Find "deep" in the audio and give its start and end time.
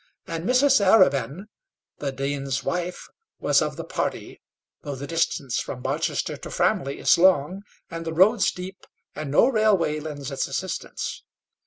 8.51-8.87